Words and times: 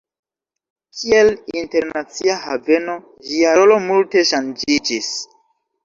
Kiel 1.01 1.29
internacia 1.61 2.39
haveno, 2.47 2.99
ĝia 3.31 3.55
rolo 3.61 3.81
multe 3.89 4.29
ŝanĝiĝis. 4.35 5.17